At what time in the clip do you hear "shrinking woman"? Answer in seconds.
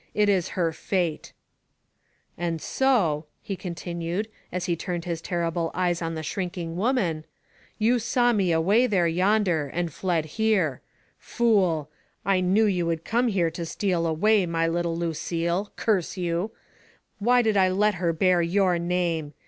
6.23-7.23